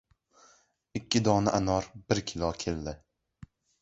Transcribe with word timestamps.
Ikki 0.99 1.21
dona 1.27 1.51
anor 1.59 1.91
bir 2.09 2.25
kilo 2.33 2.51
keldi. 2.65 2.95